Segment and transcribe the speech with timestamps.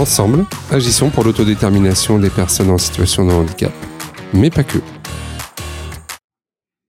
[0.00, 3.70] Ensemble, agissons pour l'autodétermination des personnes en situation de handicap,
[4.32, 4.78] mais pas que.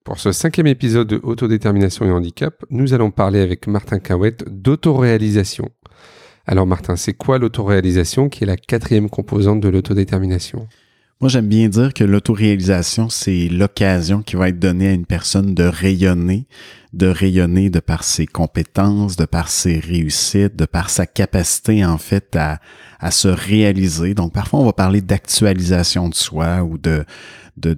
[0.06, 5.68] Pour ce cinquième épisode de Autodétermination et handicap, nous allons parler avec Martin Cahouette d'autoréalisation.
[6.46, 10.70] Alors Martin, c'est quoi l'autoréalisation qui est la quatrième composante de l'autodétermination?
[11.22, 15.54] Moi, j'aime bien dire que l'autoréalisation, c'est l'occasion qui va être donnée à une personne
[15.54, 16.48] de rayonner,
[16.94, 22.00] de rayonner de par ses compétences, de par ses réussites, de par sa capacité, en
[22.00, 22.60] fait, à,
[23.00, 24.16] à se réaliser.
[24.16, 27.06] Donc, parfois, on va parler d'actualisation de soi ou de,
[27.58, 27.76] de,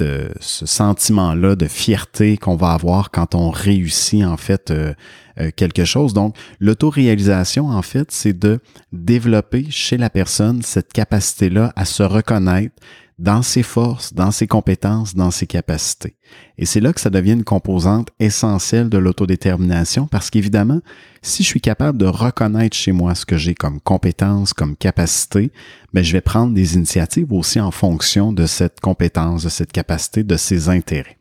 [0.00, 4.94] euh, ce sentiment-là de fierté qu'on va avoir quand on réussit, en fait, euh,
[5.40, 6.14] euh, quelque chose.
[6.14, 8.60] Donc, l'autoréalisation, en fait, c'est de
[8.92, 12.74] développer chez la personne cette capacité-là à se reconnaître
[13.18, 16.16] dans ses forces, dans ses compétences, dans ses capacités.
[16.58, 20.80] Et c'est là que ça devient une composante essentielle de l'autodétermination parce qu'évidemment,
[21.22, 25.52] si je suis capable de reconnaître chez moi ce que j'ai comme compétence, comme capacité,
[25.92, 29.72] mais ben, je vais prendre des initiatives aussi en fonction de cette compétence, de cette
[29.72, 31.16] capacité, de ses intérêts.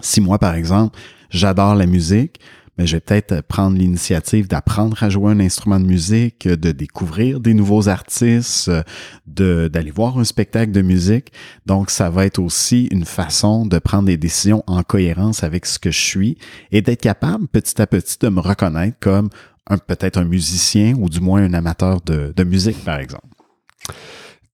[0.00, 0.98] Si moi, par exemple,
[1.28, 2.40] j'adore la musique,
[2.78, 7.40] mais je vais peut-être prendre l'initiative d'apprendre à jouer un instrument de musique, de découvrir
[7.40, 8.70] des nouveaux artistes,
[9.26, 11.32] d'aller voir un spectacle de musique.
[11.66, 15.78] Donc, ça va être aussi une façon de prendre des décisions en cohérence avec ce
[15.78, 16.38] que je suis
[16.72, 19.28] et d'être capable petit à petit de me reconnaître comme
[19.78, 23.26] peut-être un musicien ou du moins un amateur de, de musique, par exemple.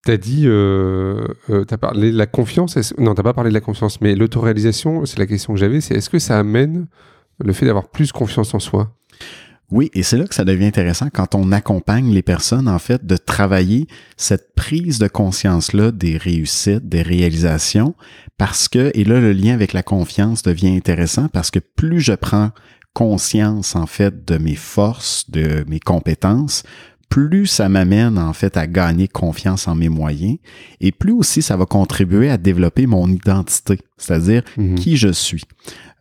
[0.05, 2.77] Tu as dit, euh, euh tu as parlé de la confiance.
[2.97, 5.95] Non, tu pas parlé de la confiance, mais l'autoréalisation, c'est la question que j'avais, c'est
[5.95, 6.87] est-ce que ça amène
[7.43, 8.93] le fait d'avoir plus confiance en soi.
[9.69, 13.05] Oui, et c'est là que ça devient intéressant quand on accompagne les personnes, en fait,
[13.05, 17.93] de travailler cette prise de conscience-là des réussites, des réalisations,
[18.37, 22.13] parce que, et là, le lien avec la confiance devient intéressant parce que plus je
[22.13, 22.51] prends
[22.93, 26.63] conscience, en fait, de mes forces, de mes compétences,
[27.09, 30.37] plus ça m'amène en fait à gagner confiance en mes moyens
[30.81, 34.75] et plus aussi ça va contribuer à développer mon identité, c'est-à-dire mhm.
[34.75, 35.43] qui je suis.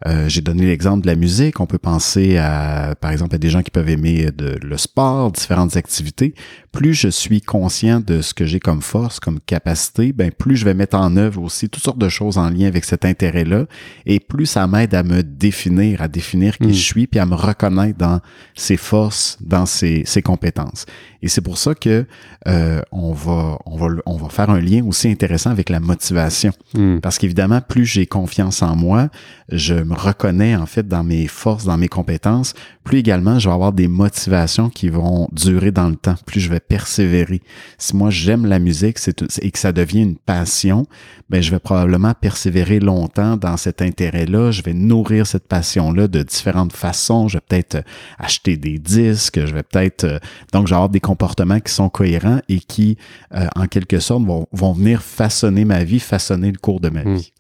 [0.05, 1.59] Euh, j'ai donné l'exemple de la musique.
[1.59, 5.33] On peut penser à, par exemple, à des gens qui peuvent aimer de, le sport,
[5.33, 6.35] différentes activités.
[6.71, 10.67] Plus je suis conscient de ce que j'ai comme force, comme capacité, ben plus je
[10.67, 13.65] vais mettre en œuvre aussi toutes sortes de choses en lien avec cet intérêt-là.
[14.05, 16.75] Et plus ça m'aide à me définir, à définir qui hmm.
[16.75, 18.21] je suis, puis à me reconnaître dans
[18.55, 20.85] ses forces, dans ses, ses compétences.
[21.23, 22.05] Et c'est pour ça que
[22.47, 26.53] euh, on va, on va, on va faire un lien aussi intéressant avec la motivation.
[26.75, 26.99] Hmm.
[26.99, 29.09] Parce qu'évidemment, plus j'ai confiance en moi,
[29.51, 32.55] je me reconnais en fait dans mes forces, dans mes compétences,
[32.85, 36.51] plus également je vais avoir des motivations qui vont durer dans le temps, plus je
[36.51, 37.43] vais persévérer.
[37.79, 38.99] Si moi j'aime la musique
[39.41, 40.87] et que ça devient une passion,
[41.29, 46.23] ben je vais probablement persévérer longtemps dans cet intérêt-là, je vais nourrir cette passion-là de
[46.23, 47.79] différentes façons, je vais peut-être
[48.19, 50.19] acheter des disques, je vais peut-être euh,
[50.53, 52.97] donc je vais avoir des comportements qui sont cohérents et qui
[53.35, 57.03] euh, en quelque sorte vont, vont venir façonner ma vie, façonner le cours de ma
[57.03, 57.17] hmm.
[57.17, 57.33] vie.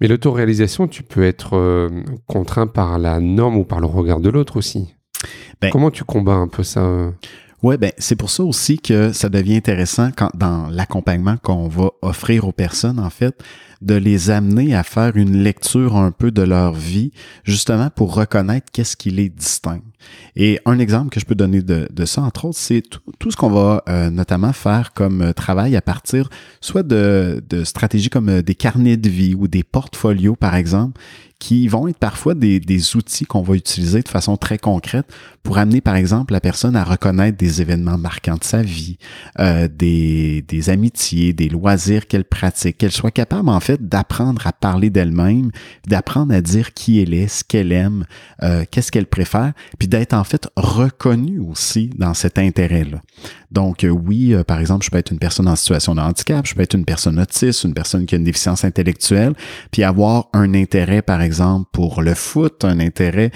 [0.00, 1.85] Mais l'autoréalisation, tu peux être euh,
[2.26, 4.94] contraint par la norme ou par le regard de l'autre aussi.
[5.60, 7.12] Ben, Comment tu combats un peu ça?
[7.62, 11.90] Oui, ben c'est pour ça aussi que ça devient intéressant quand dans l'accompagnement qu'on va
[12.02, 13.42] offrir aux personnes, en fait,
[13.82, 17.12] de les amener à faire une lecture un peu de leur vie,
[17.44, 19.82] justement pour reconnaître qu'est-ce qui les distingue.
[20.34, 22.82] Et un exemple que je peux donner de, de ça, entre autres, c'est
[23.18, 26.28] tout, ce qu'on va euh, notamment faire comme euh, travail à partir
[26.60, 31.00] soit de, de stratégies comme euh, des carnets de vie ou des portfolios, par exemple,
[31.38, 35.06] qui vont être parfois des, des outils qu'on va utiliser de façon très concrète
[35.42, 38.96] pour amener, par exemple, la personne à reconnaître des événements marquants de sa vie,
[39.38, 45.50] des, des amitiés, des loisirs qu'elle pratique, qu'elle soit capable, en d'apprendre à parler d'elle-même,
[45.86, 48.04] d'apprendre à dire qui elle est, ce qu'elle aime,
[48.42, 53.00] euh, qu'est-ce qu'elle préfère, puis d'être, en fait, reconnue aussi dans cet intérêt-là.
[53.50, 56.46] Donc, euh, oui, euh, par exemple, je peux être une personne en situation de handicap,
[56.46, 59.34] je peux être une personne autiste, une personne qui a une déficience intellectuelle,
[59.70, 63.30] puis avoir un intérêt, par exemple, pour le foot, un intérêt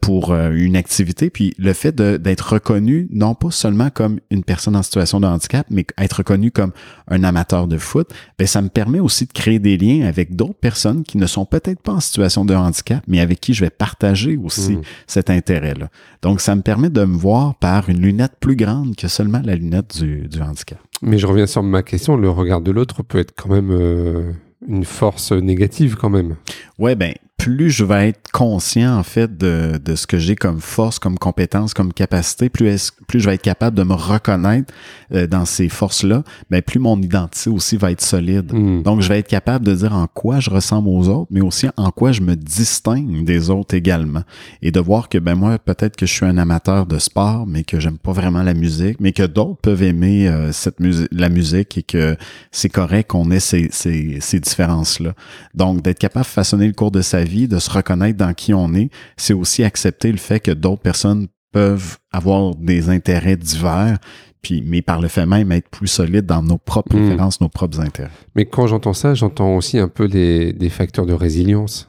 [0.00, 4.82] pour une activité, puis le fait d'être reconnu, non pas seulement comme une personne en
[4.82, 6.72] situation de handicap, mais être reconnu comme
[7.08, 10.34] un amateur de foot, ben ça me permet aussi de créer créer des liens avec
[10.34, 13.64] d'autres personnes qui ne sont peut-être pas en situation de handicap, mais avec qui je
[13.64, 14.80] vais partager aussi Mm.
[15.06, 15.88] cet intérêt-là.
[16.22, 19.54] Donc, ça me permet de me voir par une lunette plus grande que seulement la
[19.56, 20.78] lunette du, du handicap.
[21.02, 24.32] Mais je reviens sur ma question, le regard de l'autre peut être quand même euh,
[24.66, 26.36] une force négative quand même.
[26.78, 30.60] Ouais, ben, plus je vais être conscient, en fait, de, de ce que j'ai comme
[30.60, 34.72] force, comme compétence, comme capacité, plus, est-ce- plus je vais être capable de me reconnaître
[35.12, 38.52] euh, dans ces forces-là, ben, plus mon identité aussi va être solide.
[38.52, 38.82] Hmm.
[38.82, 41.66] Donc, je vais être capable de dire en quoi je ressemble aux autres, mais aussi
[41.76, 44.22] en quoi je me distingue des autres également.
[44.62, 47.64] Et de voir que, ben, moi, peut-être que je suis un amateur de sport, mais
[47.64, 51.28] que j'aime pas vraiment la musique, mais que d'autres peuvent aimer euh, cette musique, la
[51.28, 52.16] musique et que
[52.52, 55.14] c'est correct qu'on ait ces, ces, ces différences-là.
[55.54, 58.54] Donc, d'être capable de façonner le cours de sa vie, de se reconnaître dans qui
[58.54, 63.98] on est, c'est aussi accepter le fait que d'autres personnes peuvent avoir des intérêts divers,
[64.42, 67.06] puis, mais par le fait même être plus solides dans nos propres Mm.
[67.06, 68.10] préférences, nos propres intérêts.
[68.34, 71.88] Mais quand j'entends ça, j'entends aussi un peu les, des facteurs de résilience.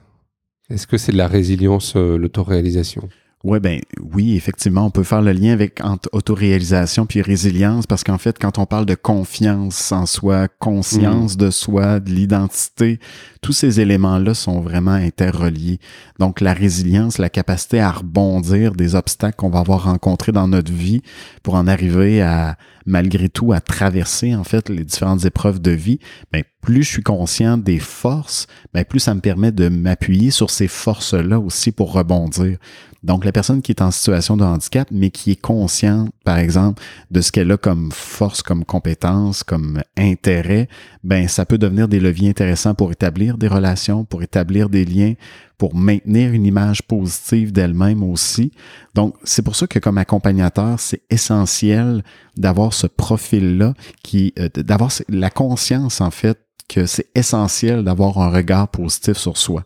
[0.69, 3.09] Est-ce que c'est de la résilience, euh, l'autoréalisation?
[3.45, 8.03] Ouais, ben oui, effectivement, on peut faire le lien avec entre autoréalisation puis résilience parce
[8.03, 12.99] qu'en fait, quand on parle de confiance en soi, conscience de soi, de l'identité,
[13.43, 15.77] tous ces éléments-là sont vraiment interreliés.
[16.17, 20.73] Donc, la résilience, la capacité à rebondir des obstacles qu'on va avoir rencontrés dans notre
[20.73, 21.03] vie
[21.43, 22.57] pour en arriver à,
[22.87, 25.99] malgré tout, à traverser, en fait, les différentes épreuves de vie,
[26.31, 30.49] ben, plus je suis conscient des forces, ben, plus ça me permet de m'appuyer sur
[30.49, 32.57] ces forces-là aussi pour rebondir.
[33.05, 36.81] Donc, la personne qui est en situation de handicap, mais qui est consciente, par exemple,
[37.11, 40.67] de ce qu'elle a comme force, comme compétence, comme intérêt,
[41.03, 45.13] ben, ça peut devenir des leviers intéressants pour établir des relations, pour établir des liens,
[45.59, 48.51] pour maintenir une image positive d'elle-même aussi.
[48.95, 52.03] Donc, c'est pour ça que comme accompagnateur, c'est essentiel
[52.35, 58.31] d'avoir ce profil-là, qui, euh, d'avoir la conscience, en fait, que c'est essentiel d'avoir un
[58.31, 59.63] regard positif sur soi.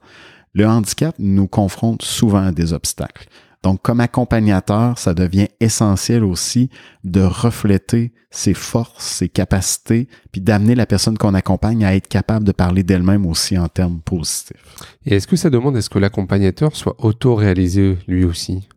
[0.53, 3.27] Le handicap nous confronte souvent à des obstacles.
[3.61, 6.69] Donc, comme accompagnateur, ça devient essentiel aussi
[7.03, 12.45] de refléter ses forces, ses capacités, puis d'amener la personne qu'on accompagne à être capable
[12.45, 14.63] de parler d'elle-même aussi en termes positifs.
[15.05, 18.67] Et est-ce que ça demande à ce que l'accompagnateur soit auto-réalisé lui aussi?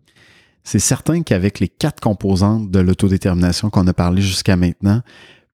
[0.65, 5.03] C'est certain qu'avec les quatre composantes de l'autodétermination qu'on a parlé jusqu'à maintenant,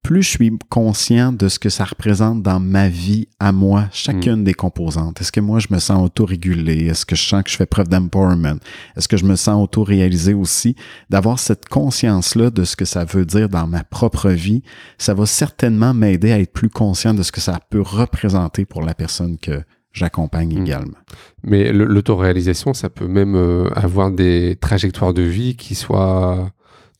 [0.08, 4.42] plus je suis conscient de ce que ça représente dans ma vie à moi, chacune
[4.42, 5.20] des composantes.
[5.20, 6.86] Est-ce que moi, je me sens autorégulé?
[6.86, 8.58] Est-ce que je sens que je fais preuve d'empowerment?
[8.96, 10.76] Est-ce que je me sens auto-réalisé aussi?
[11.10, 14.62] D'avoir cette conscience-là de ce que ça veut dire dans ma propre vie,
[14.96, 18.80] ça va certainement m'aider à être plus conscient de ce que ça peut représenter pour
[18.80, 19.62] la personne que
[19.92, 20.62] j'accompagne Mm.
[20.62, 20.98] également.
[21.44, 26.50] Mais l'autoréalisation, ça peut même euh, avoir des trajectoires de vie qui soient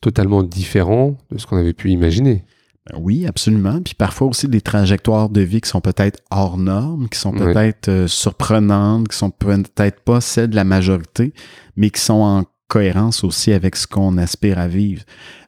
[0.03, 2.45] totalement différents de ce qu'on avait pu imaginer.
[2.91, 3.81] Ben Oui, absolument.
[3.83, 7.89] Puis parfois aussi des trajectoires de vie qui sont peut-être hors normes, qui sont peut-être
[7.89, 11.33] euh, surprenantes, qui sont peut-être pas celles de la majorité,
[11.77, 15.03] mais qui sont en cohérence aussi avec ce qu'on aspire à vivre.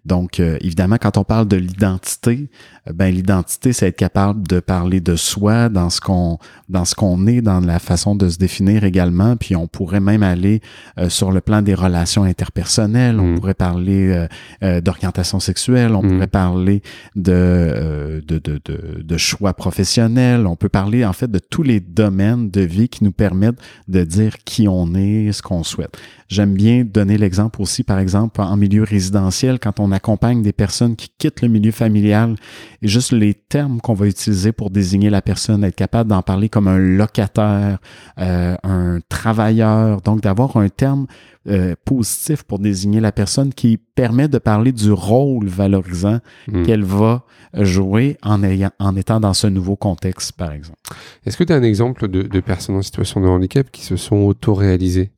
[0.05, 2.49] Donc, euh, évidemment, quand on parle de l'identité,
[2.89, 6.39] euh, ben l'identité, c'est être capable de parler de soi dans ce qu'on
[6.69, 9.37] dans ce qu'on est, dans la façon de se définir également.
[9.37, 10.61] Puis on pourrait même aller
[10.99, 13.19] euh, sur le plan des relations interpersonnelles.
[13.21, 13.39] On Mm.
[13.39, 14.27] pourrait parler euh,
[14.63, 15.95] euh, d'orientation sexuelle.
[15.95, 16.15] On Mm.
[16.15, 16.83] pourrait parler
[17.17, 20.47] de, euh, de, de, de, de choix professionnels.
[20.47, 23.59] On peut parler en fait de tous les domaines de vie qui nous permettent
[23.89, 25.97] de dire qui on est, ce qu'on souhaite.
[26.29, 30.97] J'aime bien donner l'exemple aussi, par exemple, en milieu résidentiel, quand on accompagne des personnes
[30.97, 32.35] qui quittent le milieu familial
[32.83, 36.49] et juste les termes qu'on va utiliser pour désigner la personne, être capable d'en parler
[36.49, 37.79] comme un locataire,
[38.19, 41.07] euh, un travailleur, donc d'avoir un terme
[41.49, 46.65] euh, positif pour désigner la personne qui permet de parler du rôle valorisant Mm.
[46.65, 50.79] qu'elle va jouer en, ayant, en étant dans ce nouveau contexte, par exemple.
[51.27, 53.97] Est-ce que tu as un exemple de, de personnes en situation de handicap qui se
[53.97, 55.11] sont auto-réalisées?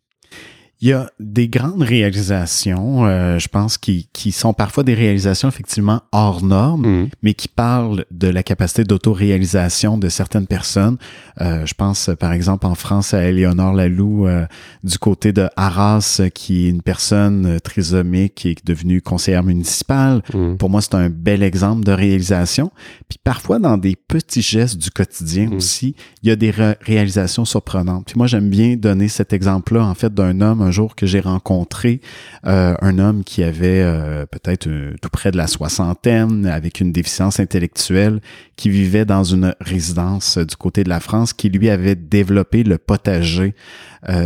[0.82, 5.48] Il y a des grandes réalisations, euh, je pense, qui, qui sont parfois des réalisations
[5.48, 7.08] effectivement hors normes, Mm.
[7.22, 10.96] mais qui parlent de la capacité d'autoréalisation de certaines personnes.
[11.40, 14.44] Euh, je pense, par exemple, en France, à Éléonore Laloux, euh,
[14.82, 20.22] du côté de Arras, qui est une personne euh, trisomique qui est devenue conseillère municipale.
[20.34, 20.56] Mm.
[20.56, 22.72] Pour moi, c'est un bel exemple de réalisation.
[23.08, 25.54] Puis parfois, dans des petits gestes du quotidien Mm.
[25.54, 28.06] aussi, il y a des ré- réalisations surprenantes.
[28.06, 31.20] Puis moi, j'aime bien donner cet exemple-là, en fait, d'un homme un jour que j'ai
[31.20, 32.00] rencontré
[32.46, 36.92] euh, un homme qui avait euh, peut-être euh, tout près de la soixantaine, avec une
[36.92, 38.20] déficience intellectuelle,
[38.56, 42.78] qui vivait dans une résidence du côté de la France, qui lui avait développé le
[42.78, 43.54] potager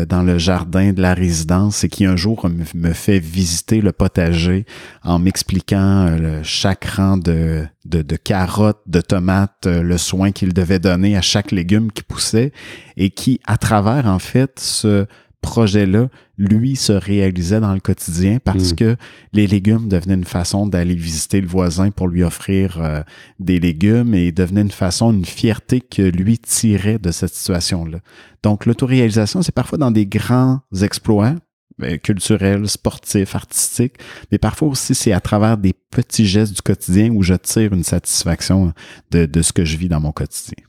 [0.08, 4.64] dans le jardin de la résidence et qui un jour me fait visiter le potager
[5.04, 11.14] en m'expliquant chaque rang de, de, de, carottes, de tomates, le soin qu'il devait donner
[11.14, 12.52] à chaque légume qui poussait
[12.96, 15.06] et qui, à travers en fait ce
[15.46, 18.74] projet-là, lui, se réalisait dans le quotidien parce mm.
[18.74, 18.96] que
[19.32, 23.02] les légumes devenaient une façon d'aller visiter le voisin pour lui offrir euh,
[23.38, 28.00] des légumes et devenaient une façon, une fierté que lui tirait de cette situation-là.
[28.42, 31.36] Donc, l'autoréalisation, c'est parfois dans des grands exploits,
[31.78, 33.94] ben, culturels, sportifs, artistiques,
[34.32, 37.84] mais parfois aussi c'est à travers des petits gestes du quotidien où je tire une
[37.84, 38.72] satisfaction
[39.10, 40.64] de, de ce que je vis dans mon quotidien.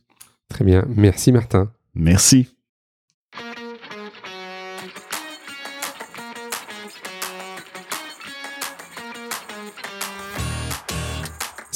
[0.50, 0.86] Très bien.
[0.96, 1.72] Merci Martin.
[1.96, 2.57] Merci.